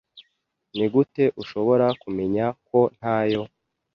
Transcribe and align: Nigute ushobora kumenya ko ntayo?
Nigute 0.75 1.23
ushobora 1.41 1.85
kumenya 2.01 2.45
ko 2.67 2.79
ntayo? 2.97 3.41